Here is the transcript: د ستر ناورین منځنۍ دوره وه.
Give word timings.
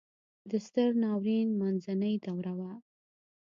د 0.49 0.51
ستر 0.65 0.89
ناورین 1.03 1.49
منځنۍ 1.59 2.15
دوره 2.25 2.53
وه. 2.59 2.71